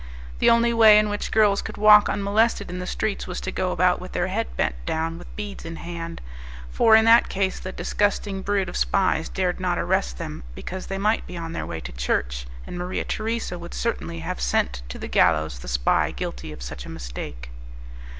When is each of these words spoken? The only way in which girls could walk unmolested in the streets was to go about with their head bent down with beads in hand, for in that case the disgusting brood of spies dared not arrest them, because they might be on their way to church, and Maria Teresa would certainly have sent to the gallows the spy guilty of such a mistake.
The 0.39 0.49
only 0.49 0.73
way 0.73 0.97
in 0.97 1.09
which 1.09 1.31
girls 1.31 1.61
could 1.61 1.77
walk 1.77 2.09
unmolested 2.09 2.71
in 2.71 2.79
the 2.79 2.87
streets 2.87 3.27
was 3.27 3.39
to 3.41 3.51
go 3.51 3.71
about 3.71 4.01
with 4.01 4.13
their 4.13 4.29
head 4.29 4.47
bent 4.57 4.73
down 4.83 5.19
with 5.19 5.35
beads 5.35 5.63
in 5.63 5.75
hand, 5.75 6.21
for 6.71 6.95
in 6.95 7.05
that 7.05 7.29
case 7.29 7.59
the 7.59 7.71
disgusting 7.71 8.41
brood 8.41 8.67
of 8.67 8.75
spies 8.75 9.29
dared 9.29 9.59
not 9.59 9.77
arrest 9.77 10.17
them, 10.17 10.41
because 10.55 10.87
they 10.87 10.97
might 10.97 11.27
be 11.27 11.37
on 11.37 11.53
their 11.53 11.67
way 11.67 11.79
to 11.81 11.91
church, 11.91 12.47
and 12.65 12.79
Maria 12.79 13.05
Teresa 13.05 13.59
would 13.59 13.75
certainly 13.75 14.21
have 14.21 14.41
sent 14.41 14.81
to 14.89 14.97
the 14.97 15.07
gallows 15.07 15.59
the 15.59 15.67
spy 15.67 16.09
guilty 16.09 16.51
of 16.51 16.63
such 16.63 16.83
a 16.83 16.89
mistake. 16.89 17.51